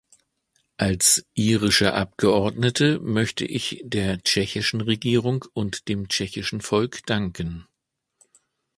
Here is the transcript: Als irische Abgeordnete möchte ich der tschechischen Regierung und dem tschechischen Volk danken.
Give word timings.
Als 0.77 1.27
irische 1.35 1.93
Abgeordnete 1.93 2.99
möchte 3.01 3.45
ich 3.45 3.81
der 3.83 4.19
tschechischen 4.23 4.81
Regierung 4.81 5.45
und 5.53 5.89
dem 5.89 6.07
tschechischen 6.09 6.61
Volk 6.61 7.05
danken. 7.05 7.67